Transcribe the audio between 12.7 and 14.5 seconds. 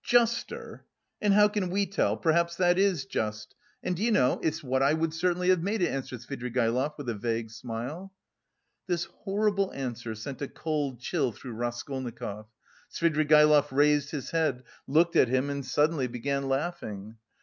Svidrigaïlov raised his